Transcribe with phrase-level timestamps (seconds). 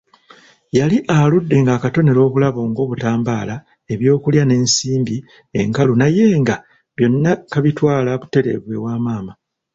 [0.77, 3.55] Yali aludde ng'akatonera obulabo ng'obutambaala,
[3.93, 5.17] ebyokulya n'ensimbi
[5.59, 6.55] enkalu naye nga
[6.95, 9.33] byonna kabitwala butereevu ewa maama.